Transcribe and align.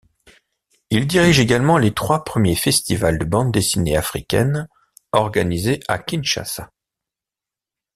Il 0.89 1.05
dirige 1.05 1.39
également 1.39 1.77
les 1.77 1.93
trois 1.93 2.23
premiers 2.23 2.55
festivals 2.55 3.19
de 3.19 3.23
bande 3.23 3.51
dessinée 3.51 3.95
africaine 3.95 4.67
organisés 5.11 5.79
à 5.87 5.99
Kinshasa. 5.99 6.71